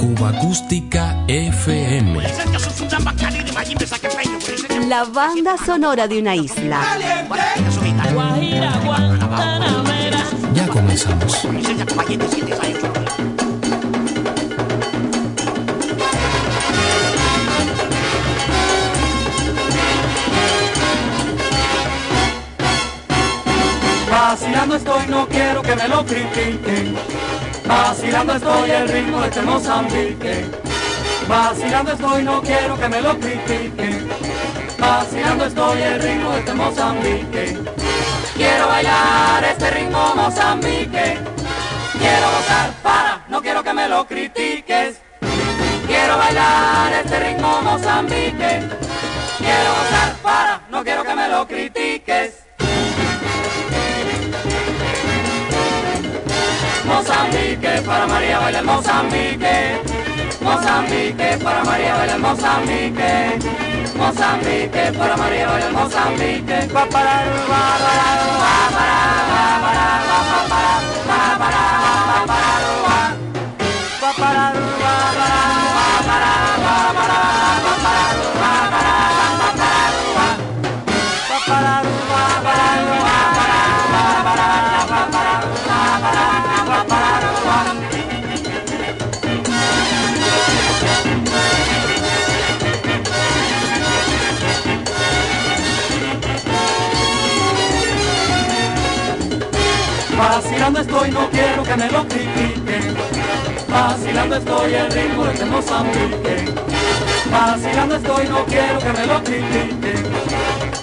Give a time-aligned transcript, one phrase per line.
[0.00, 2.20] Cuba Acústica FM.
[4.88, 6.80] La banda sonora de una isla.
[10.54, 11.46] Ya comenzamos.
[24.10, 27.31] Vacilando estoy, no quiero que me lo critiquen.
[27.66, 30.44] Vacilando estoy el ritmo de este Mozambique.
[31.28, 34.08] Vacilando estoy, no quiero que me lo critiquen.
[34.78, 37.58] Vacilando estoy el ritmo de este Mozambique.
[38.34, 41.18] Quiero bailar este ritmo Mozambique.
[41.98, 45.00] Quiero gozar para, no quiero que me lo critiques.
[45.86, 48.60] Quiero bailar este ritmo Mozambique.
[49.38, 52.41] Quiero gozar para, no quiero que me lo critiques.
[56.92, 59.80] Mozambique, para María baila el Mozambique.
[60.40, 63.38] Mozambique, para María baila el Mozambique.
[63.96, 66.68] Mozambique, para María baila el Mozambique.
[66.72, 67.14] Pa para
[67.50, 68.06] pa para
[68.40, 70.72] pa para pa para pa para pa para
[71.08, 71.81] pa para
[100.62, 102.96] Vacilando estoy, no quiero que me lo critiquen.
[103.68, 106.54] Vacilando estoy el ritmo de Mozambique.
[107.32, 110.12] Vacilando estoy, no quiero que me lo critiquen.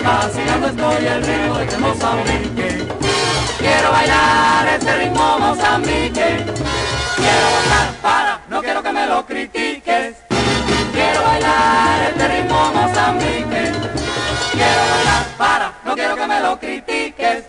[0.03, 2.87] Vacilando estoy el ritmo de Mozambique.
[3.57, 6.45] Quiero bailar este ritmo Mozambique.
[7.15, 10.15] Quiero gozar para, no quiero que me lo critiques.
[10.91, 13.71] Quiero bailar este ritmo Mozambique.
[14.51, 17.48] Quiero bailar para, no quiero que me lo critiques.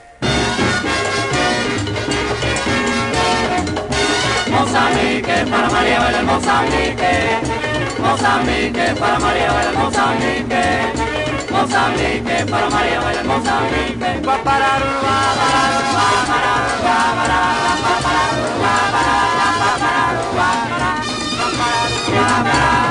[4.70, 7.41] Mozambique, para María el Mozambique.
[7.98, 10.64] Mozambique, para María el Mozambique.
[11.50, 14.20] Mozambique, para María Mozambique.
[14.25, 16.54] Pa para pa para pa para
[16.84, 17.50] pa para pa para
[17.81, 18.25] pa para
[18.60, 20.50] pa para pa para pa
[22.06, 22.90] para pa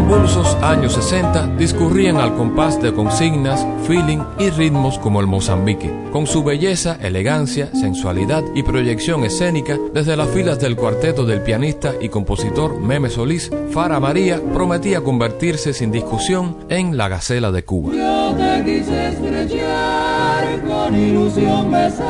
[0.00, 6.26] convulsos años 60 discurrían al compás de consignas, feeling y ritmos como el Mozambique, con
[6.26, 12.08] su belleza, elegancia, sensualidad y proyección escénica desde las filas del cuarteto del pianista y
[12.08, 17.92] compositor Meme Solís, Fara María prometía convertirse sin discusión en la gacela de Cuba.
[17.94, 22.08] Yo te quise estrechar con ilusión besar,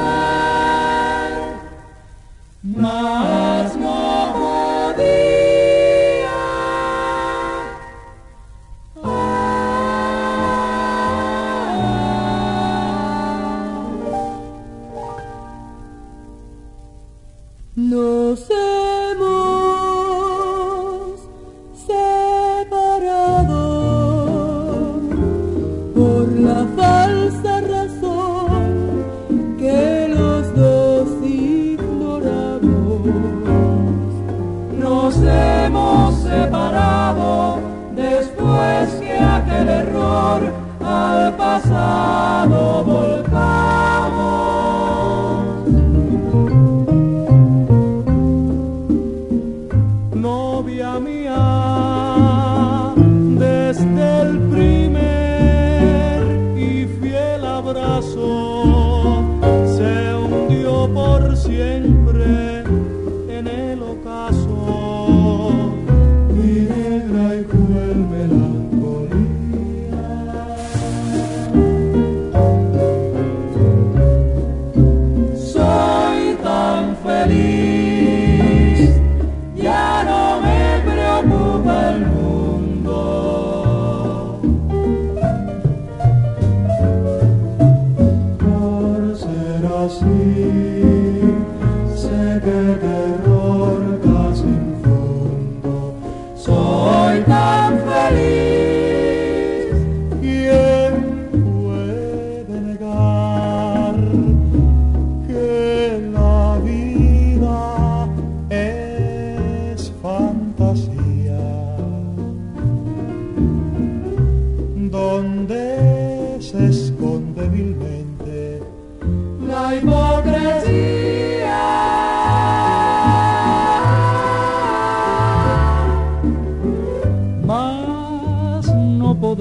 [2.62, 3.79] mas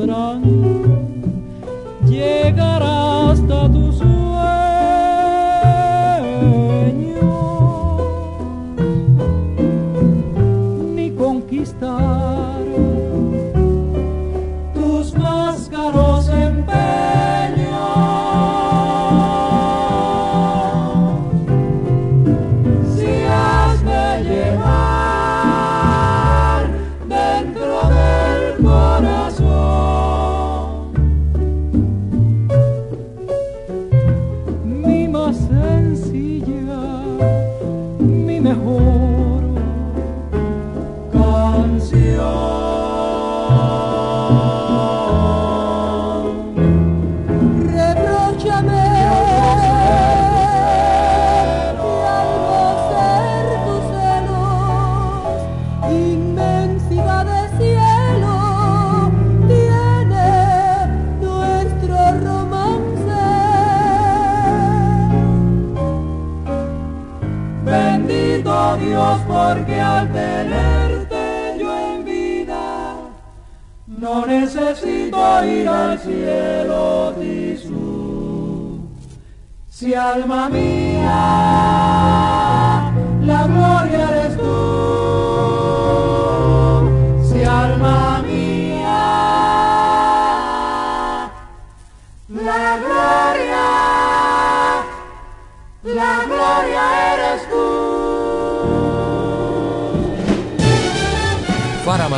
[0.09, 0.58] no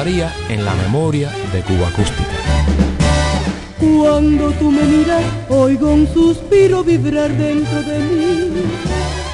[0.03, 2.33] En la memoria de Cuba Acústica.
[3.79, 8.51] Cuando tú me miras, oigo un suspiro vibrar dentro de mí.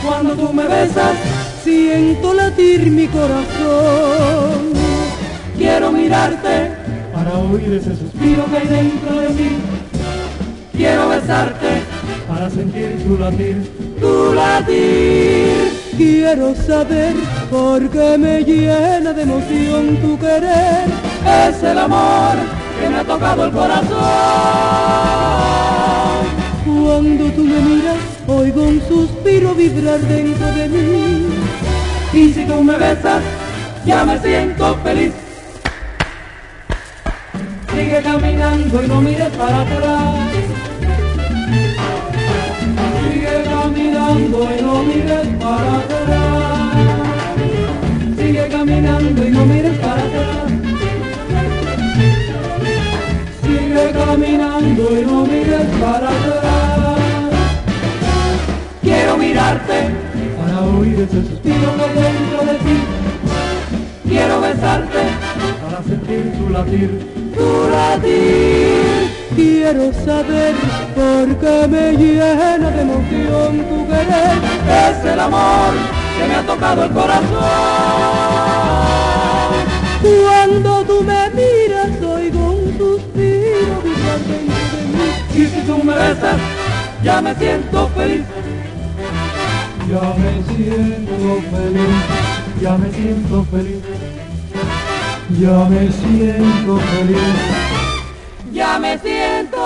[0.06, 1.16] Cuando tú me besas,
[1.64, 4.74] siento latir mi corazón.
[5.58, 6.74] Quiero mirarte
[7.14, 9.50] para oír ese suspiro que hay dentro de mí.
[10.74, 11.82] Quiero besarte
[12.28, 13.72] para sentir tu latir,
[14.02, 15.72] tu latir.
[15.96, 17.16] Quiero saber
[17.50, 20.86] por qué me llena de emoción tu querer.
[21.26, 22.36] Es el amor
[22.80, 23.88] que me ha tocado el corazón.
[26.66, 27.98] Cuando tú me miras,
[28.28, 31.28] oigo un suspiro vibrar dentro de mí.
[32.14, 33.22] Y si tú me besas,
[33.86, 35.14] ya me siento feliz.
[37.74, 40.16] Sigue caminando y no mires para atrás.
[43.12, 46.47] Sigue caminando y no mires para atrás.
[49.18, 50.52] Sigue y no mires para atrás.
[53.94, 57.32] caminando y no mires para atrás.
[58.82, 59.90] Quiero mirarte
[60.40, 62.78] para oír ese suspiro que dentro de ti.
[64.08, 65.04] Quiero besarte
[65.64, 69.18] para sentir tu latir, tu latir.
[69.36, 70.56] Quiero saber
[70.96, 74.38] por qué me llena de emoción tu querer.
[74.90, 75.74] Es el amor
[76.18, 78.47] que me ha tocado el corazón.
[80.08, 83.78] Cuando tú me miras oigo un suspiro
[85.36, 86.40] y si tú me besas,
[87.04, 88.24] ya me siento feliz.
[89.90, 91.96] Ya me siento feliz,
[92.62, 93.84] ya me siento feliz.
[95.40, 97.18] Ya me siento feliz.
[98.52, 99.58] Ya me siento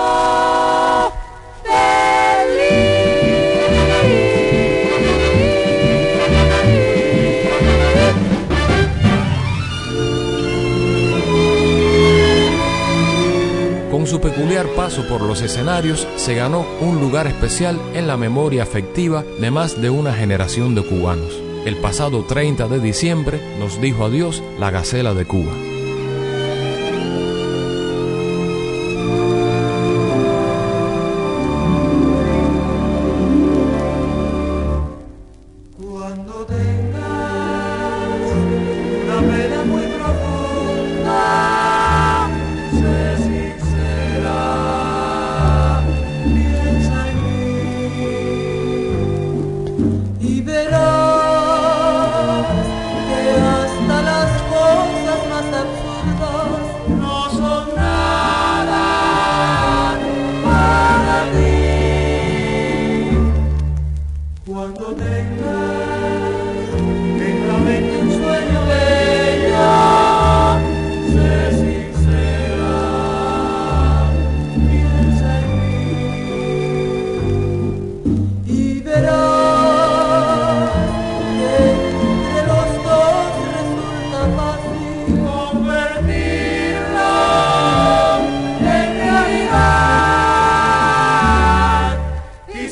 [14.22, 19.50] peculiar paso por los escenarios, se ganó un lugar especial en la memoria afectiva de
[19.50, 21.38] más de una generación de cubanos.
[21.66, 25.52] El pasado 30 de diciembre nos dijo adiós la Gacela de Cuba.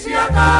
[0.00, 0.59] polícia tá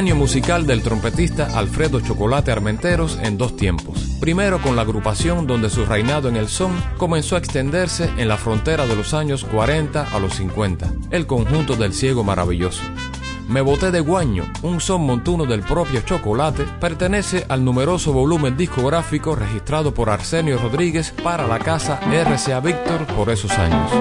[0.00, 4.16] Genio musical del trompetista Alfredo Chocolate Armenteros en dos tiempos.
[4.18, 8.38] Primero con la agrupación donde su reinado en el son comenzó a extenderse en la
[8.38, 12.80] frontera de los años 40 a los 50, el conjunto del ciego maravilloso.
[13.46, 19.36] Me boté de guaño, un son montuno del propio Chocolate, pertenece al numeroso volumen discográfico
[19.36, 23.92] registrado por Arsenio Rodríguez para la casa RCA Víctor por esos años.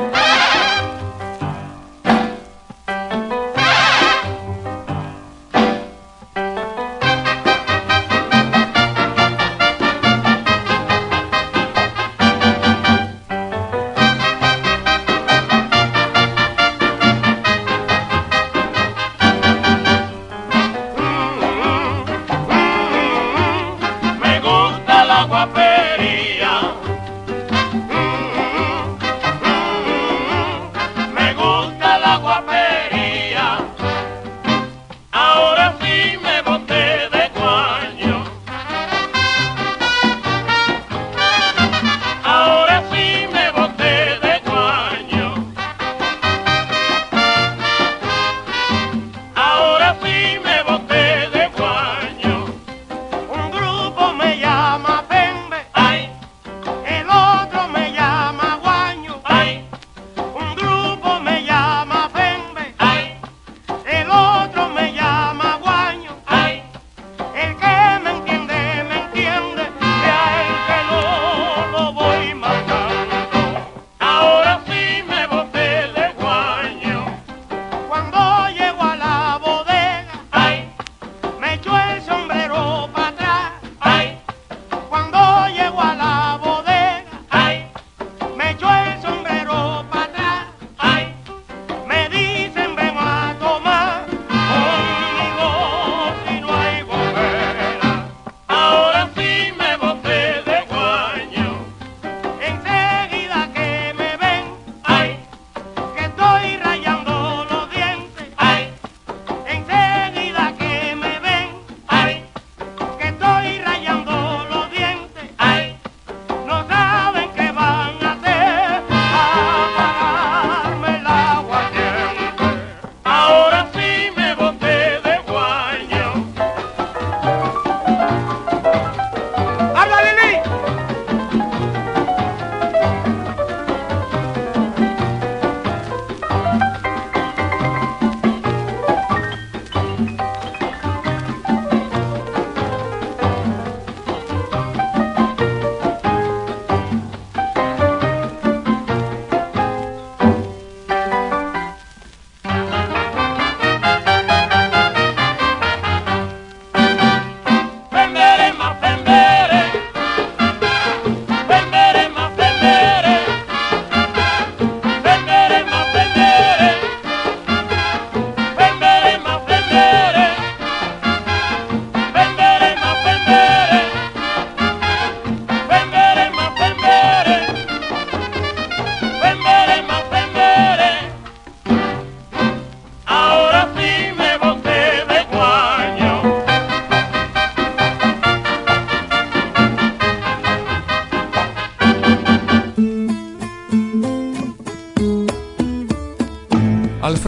[32.17, 32.49] Me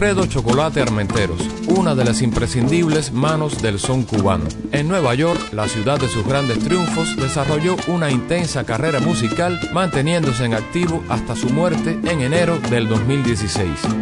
[0.02, 4.46] Alfredo Chocolate Armenteros, una de las imprescindibles manos del son cubano.
[4.72, 10.44] En Nueva York, la ciudad de sus grandes triunfos, desarrolló una intensa carrera musical, manteniéndose
[10.44, 14.01] en activo hasta su muerte en enero del 2016.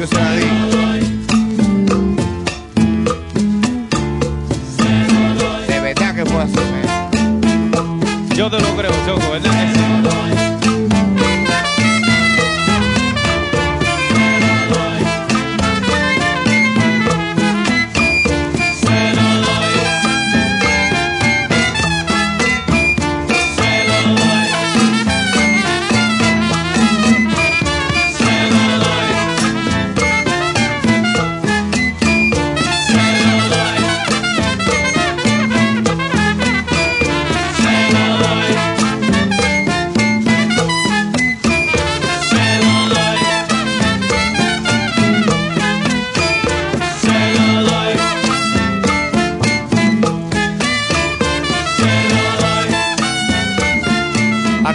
[0.00, 0.40] yo se la di.
[5.68, 8.34] De verdad que puedo hacer eso.
[8.34, 9.36] Yo te lo creo, Choco.
[9.36, 10.49] Es,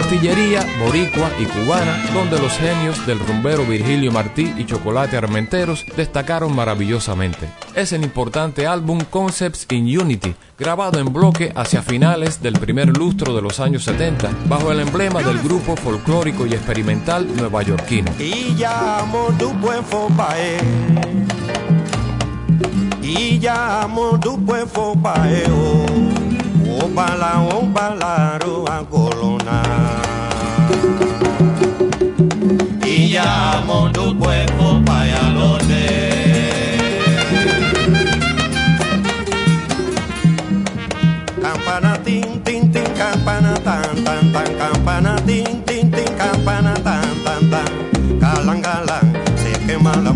[0.06, 6.54] Artillería, boricua y cubana, donde los genios del rumbero Virgilio Martí y Chocolate Armenteros destacaron
[6.54, 7.48] maravillosamente.
[7.74, 13.34] Es el importante álbum Concepts in Unity, grabado en bloque hacia finales del primer lustro
[13.34, 18.12] de los años 70, bajo el emblema del grupo folclórico y experimental nuevayorquino.
[18.20, 20.58] Iyamo dupwe fopae
[23.02, 26.26] Iyamo dupwe fopae o
[26.84, 29.85] Opala opalaro agolona
[41.42, 44.46] Campana tin tin tin campana tan tan tan.
[45.26, 47.42] Tin tin tan tan tan.
[49.36, 50.12] Se quema la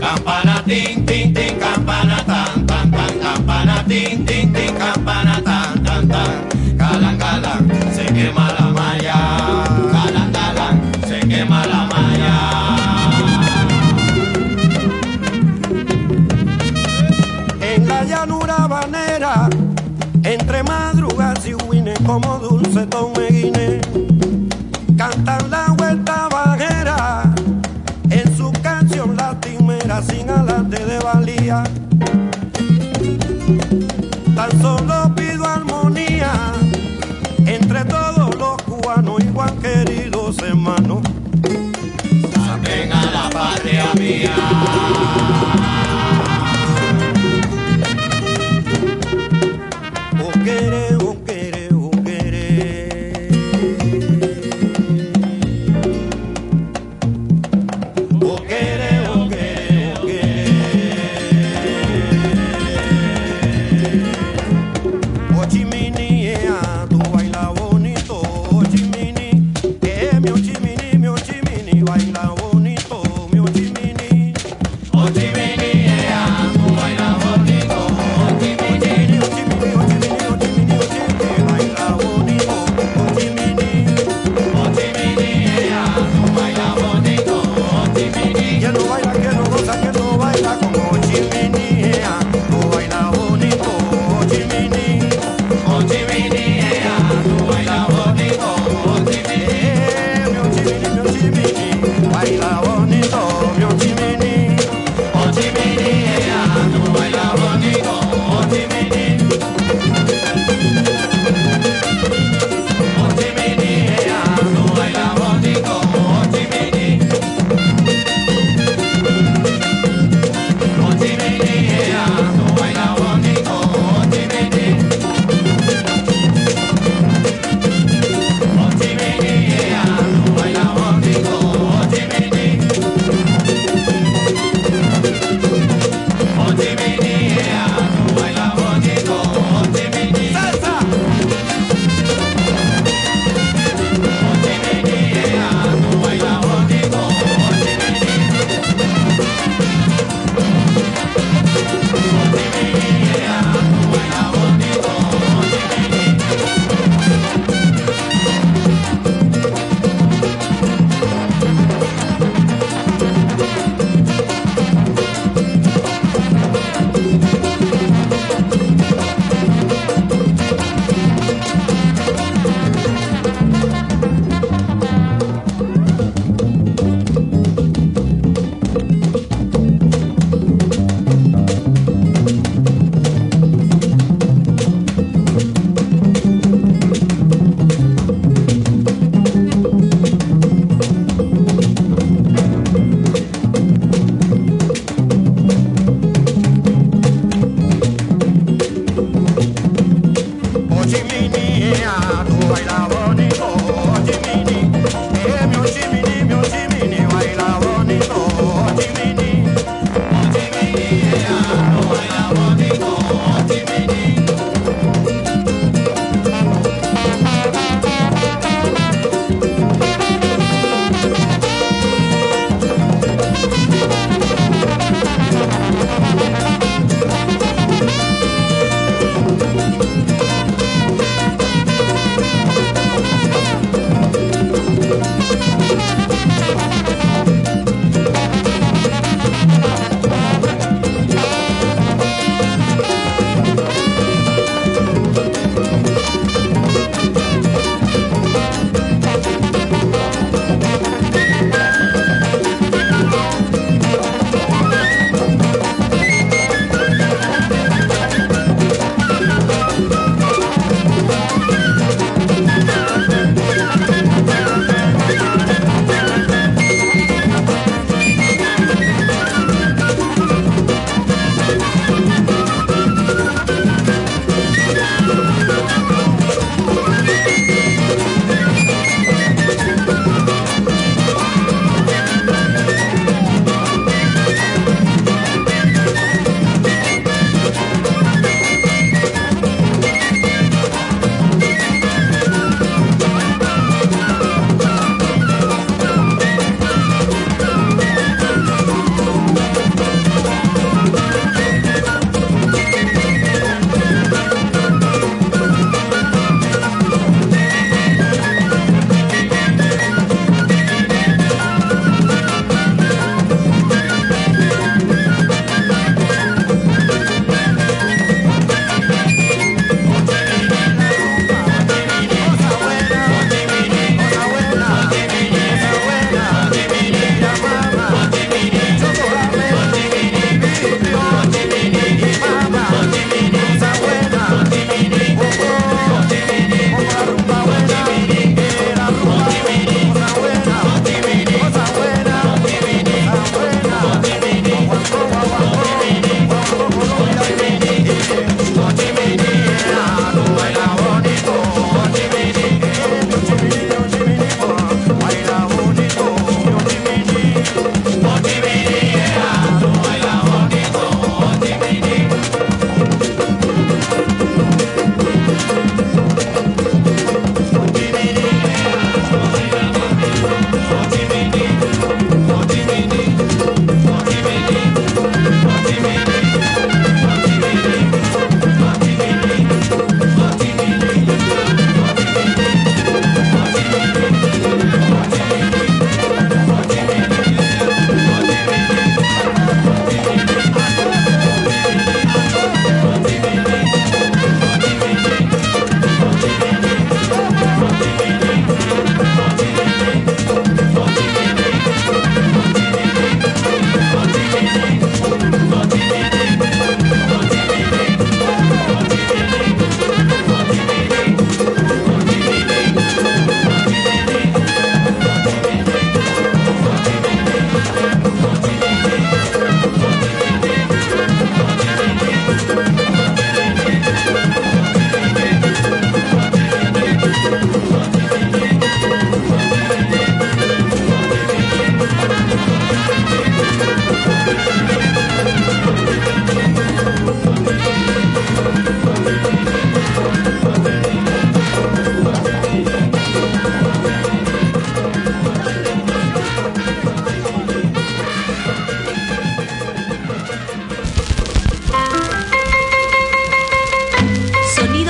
[0.00, 3.20] Campana tin tin tin campana tan tan tan.
[3.22, 5.29] Campana tin tin tin campana
[7.94, 9.16] Se quema la malla.
[9.92, 12.34] Galang galang se quema la malla.
[17.60, 19.48] En la llanura banera,
[20.22, 23.99] entre madrugas y huines como dulce tomeguine, cantan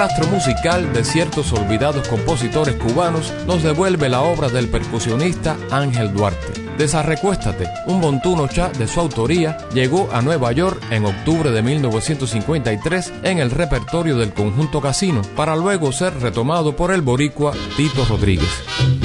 [0.00, 6.54] Rastro musical de ciertos olvidados compositores cubanos nos devuelve la obra del percusionista Ángel Duarte.
[6.78, 13.12] Desarrecuéstate, un montuno cha de su autoría, llegó a Nueva York en octubre de 1953
[13.24, 18.99] en el repertorio del conjunto Casino, para luego ser retomado por el boricua Tito Rodríguez.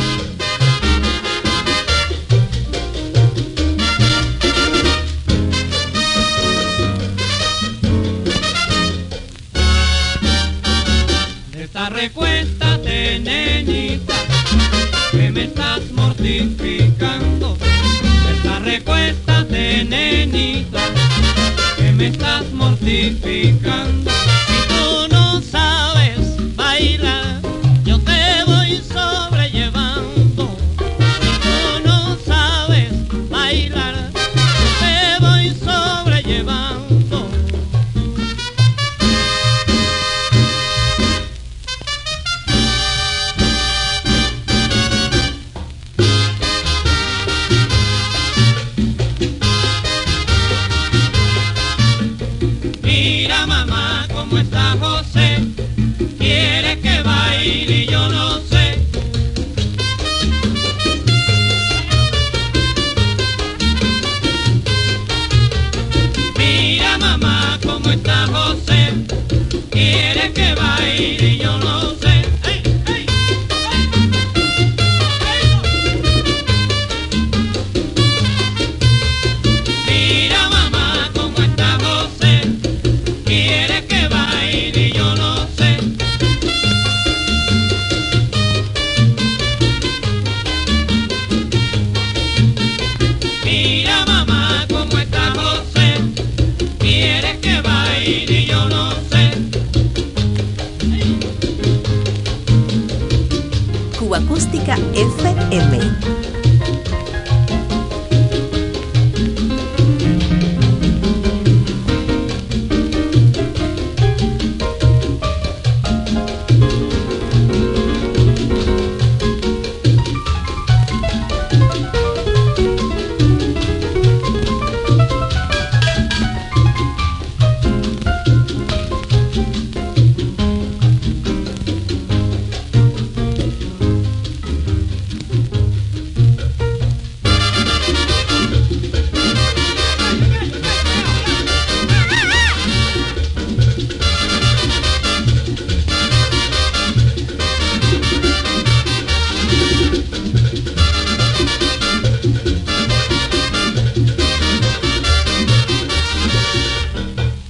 [54.45, 55.24] Está José,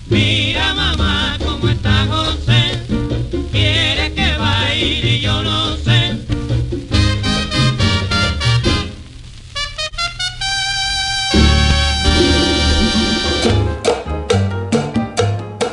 [0.07, 2.79] Mira mamá cómo está José,
[3.51, 6.19] quiere que baile y yo no sé.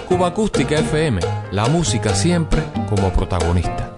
[0.09, 1.20] Cuba Acústica FM,
[1.51, 3.93] la música siempre como protagonista.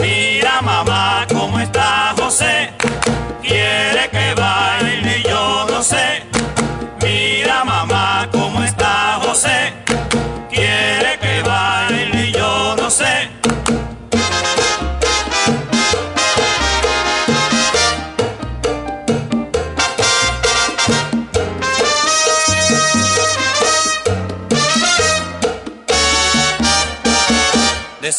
[0.00, 2.72] Mira mamá cómo está José,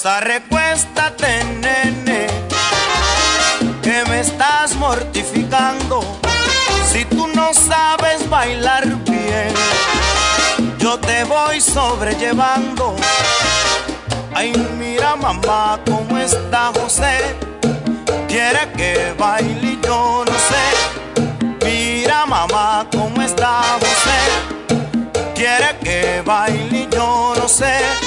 [0.08, 2.28] Desarrecuéstate, nene,
[3.84, 6.00] que me estás mortificando.
[6.90, 9.54] Si tú no sabes bailar bien,
[10.80, 12.96] yo te voy sobrellevando.
[14.34, 17.36] Ay, mira mamá, cómo está José.
[18.30, 21.66] Quiere que baile yo no sé.
[21.66, 24.20] Mira mamá, cómo está José.
[25.36, 28.07] quiere que baile yo no sé.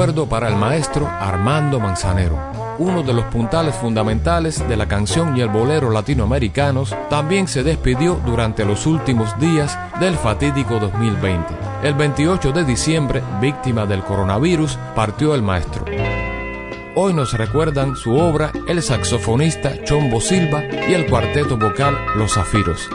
[0.00, 2.38] Recuerdo para el maestro Armando Manzanero,
[2.78, 8.18] uno de los puntales fundamentales de la canción y el bolero latinoamericanos, también se despidió
[8.24, 11.54] durante los últimos días del fatídico 2020.
[11.82, 15.84] El 28 de diciembre, víctima del coronavirus, partió el maestro.
[16.96, 22.88] Hoy nos recuerdan su obra el saxofonista Chombo Silva y el cuarteto vocal Los Zafiros.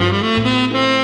[0.00, 1.03] FM.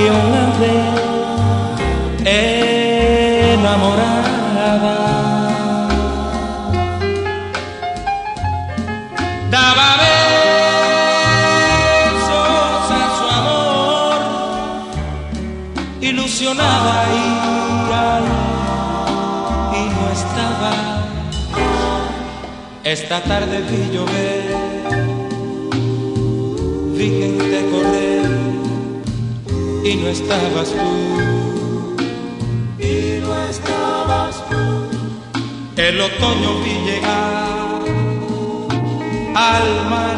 [0.00, 0.94] que una vez
[3.52, 4.70] enamorada
[9.50, 10.94] daba besos
[13.00, 14.20] a su amor
[16.00, 17.24] ilusionada y,
[19.78, 20.72] y no estaba.
[22.84, 24.29] Esta tarde vi llover
[29.90, 31.96] y no estabas tú.
[32.78, 34.62] Y no estabas tú.
[35.76, 37.82] El otoño vi llegar,
[39.34, 40.09] al mar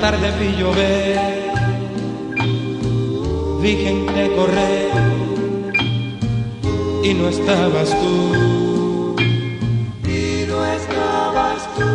[0.00, 1.46] tarde vi llover
[3.66, 4.90] vi gente correr
[7.02, 9.16] y no estabas tú.
[10.04, 11.90] Y no estabas tú.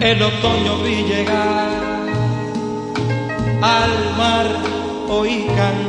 [0.00, 1.70] El otoño vi llegar,
[3.60, 4.46] al mar
[5.08, 5.81] oí cantar.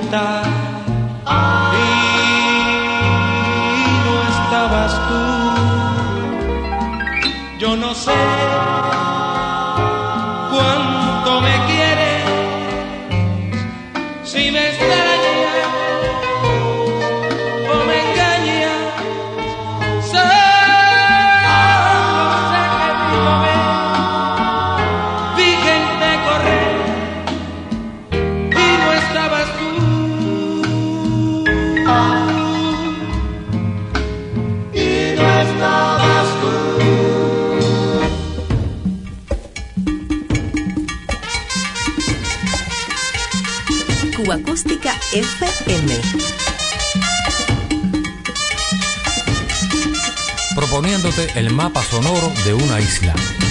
[51.64, 53.43] Mapa sonoro de una isla.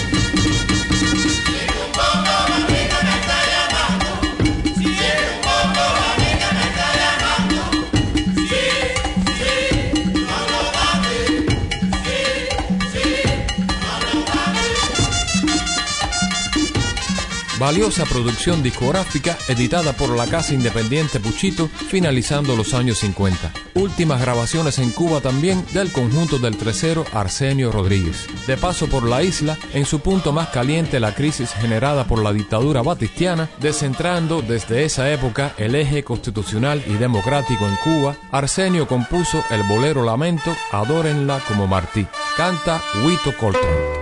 [17.63, 23.53] Valiosa producción discográfica editada por la casa independiente Puchito finalizando los años 50.
[23.75, 28.27] Últimas grabaciones en Cuba también del conjunto del tresero Arsenio Rodríguez.
[28.49, 32.33] De paso por la isla, en su punto más caliente la crisis generada por la
[32.33, 39.41] dictadura batistiana, descentrando desde esa época el eje constitucional y democrático en Cuba, Arsenio compuso
[39.53, 42.09] el bolero Lamento Adórenla como Martí.
[42.37, 44.02] Canta Huito Coltrane.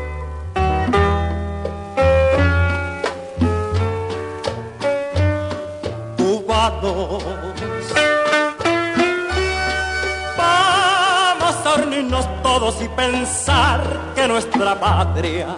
[14.61, 15.57] Nuestra patria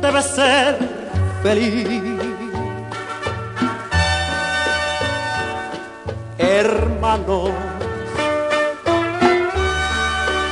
[0.00, 0.78] debe ser
[1.42, 1.88] feliz.
[6.38, 7.50] Hermanos,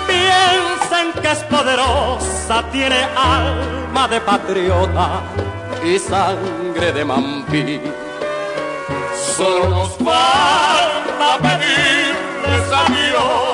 [0.09, 5.23] piensen que es poderosa, tiene alma de patriota
[5.85, 7.81] y sangre de mampí.
[9.37, 13.54] Solo nos falta pedirles a Dios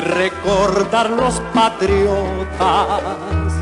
[0.00, 3.52] Y recordar los patriotas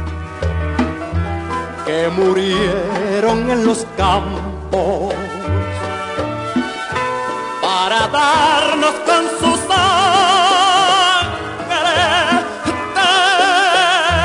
[1.84, 5.14] que murieron en los campos
[7.60, 9.58] para darnos con sus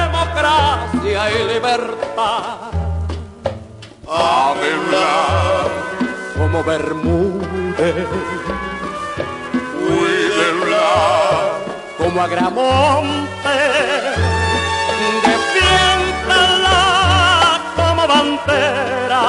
[0.03, 2.71] democracia y libertad.
[4.07, 5.71] Hablar
[6.37, 8.07] como Bermúdez,
[12.13, 13.59] como Agramonte,
[15.25, 16.79] defiéndala
[17.75, 19.25] como bandera.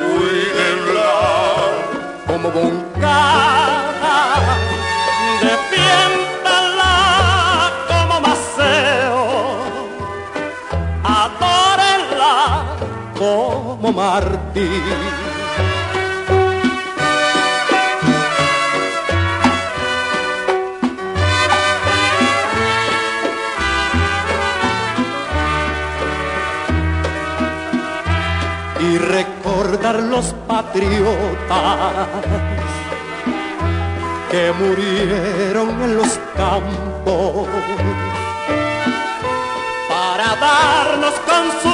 [0.00, 1.12] Huidebla,
[2.26, 4.16] como Boncada,
[5.42, 6.19] defiéndala
[13.92, 14.68] como Martí.
[28.82, 32.08] y recordar los patriotas
[34.30, 37.46] que murieron en los campos
[39.88, 41.69] para darnos con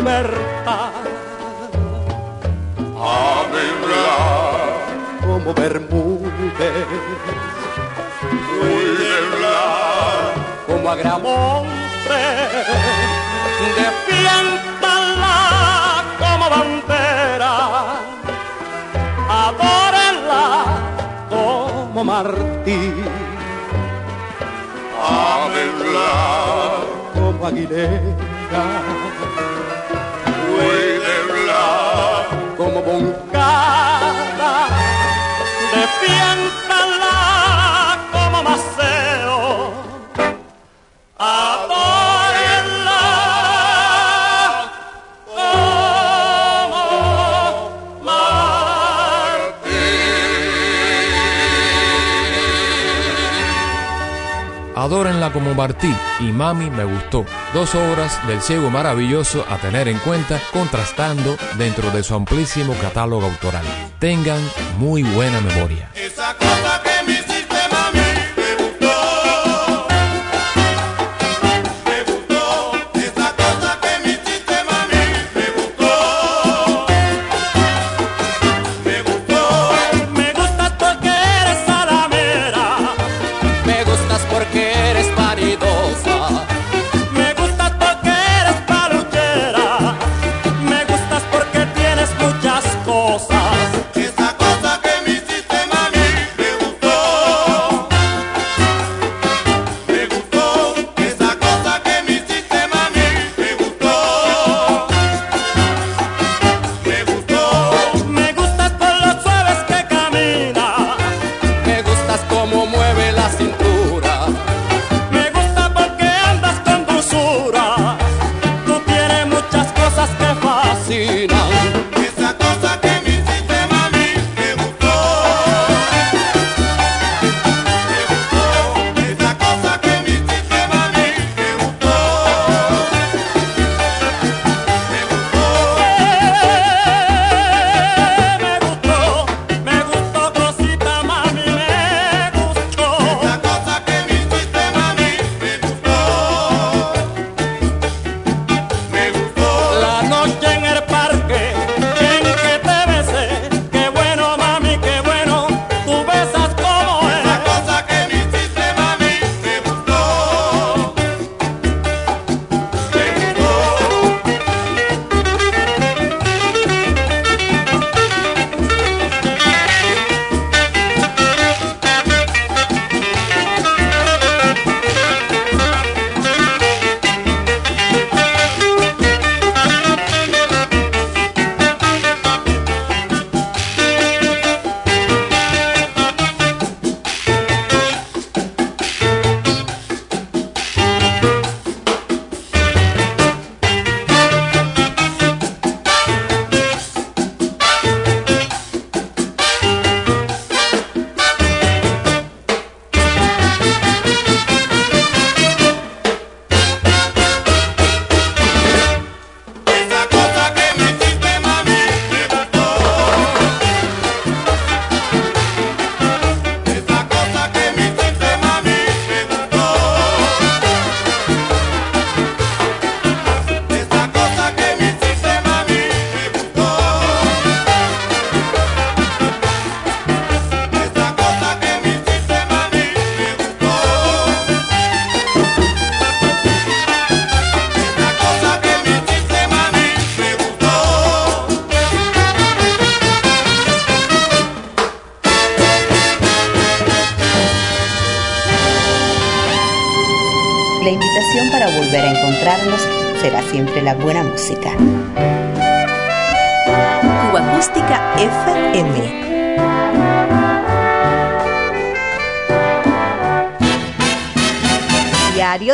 [0.00, 0.92] libertad.
[5.20, 6.86] Como Bermúdez,
[10.66, 12.22] como Agramonte,
[13.78, 15.36] defiéndala
[16.18, 17.54] como bandera,
[19.28, 20.44] adórenla
[21.30, 22.82] como Martí,
[27.14, 28.64] como Aguilera,
[32.60, 34.68] como Boncada,
[35.72, 36.69] defiéndala
[54.90, 57.24] Adórenla como Martí y Mami me gustó.
[57.54, 63.24] Dos obras del ciego maravilloso a tener en cuenta contrastando dentro de su amplísimo catálogo
[63.24, 63.64] autoral.
[64.00, 64.40] Tengan
[64.78, 65.88] muy buena memoria.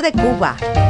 [0.03, 0.86] De Cuba.